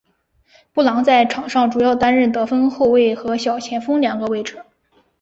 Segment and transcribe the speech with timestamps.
[0.73, 4.65] 布朗在场上主要担任得分后卫和小前锋两个位置。